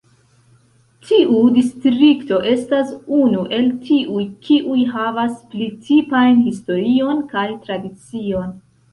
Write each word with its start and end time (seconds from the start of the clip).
Tiu 1.07 1.39
distrikto 1.55 2.37
estas 2.51 2.87
unu 3.17 3.43
el 3.57 3.67
tiuj 3.89 4.23
kiuj 4.47 4.77
havas 4.93 5.35
pli 5.51 5.67
tipajn 5.89 6.41
historion 6.47 7.21
kaj 7.35 7.45
tradicion. 7.67 8.49